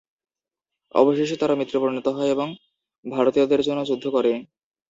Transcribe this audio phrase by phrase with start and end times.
[0.95, 2.47] অবশেষে তারা মিত্রে পরিণত হয় এবং
[3.05, 4.31] ভারতীয়দের জন্য যুদ্ধ করে।